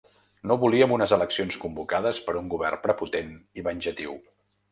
No 0.51 0.55
volíem 0.61 0.93
unes 0.95 1.13
eleccions 1.17 1.57
convocades 1.65 2.21
per 2.29 2.35
un 2.41 2.49
govern 2.55 2.81
prepotent 2.87 3.31
i 3.63 3.67
venjatiu. 3.71 4.17